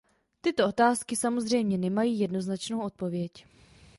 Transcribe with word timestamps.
Tyto 0.41 0.67
otázky 0.67 1.15
samozřejmě 1.15 1.77
nemají 1.77 2.19
jednoznačnou 2.19 2.81
odpověď. 2.81 3.45